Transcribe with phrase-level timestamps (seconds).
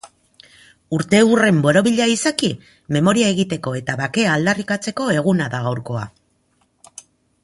[0.97, 2.49] Urteurren borobila izaki,
[2.97, 6.07] memoria egiteko eta bakea aldarrikatzeko eguna da gaurkoa.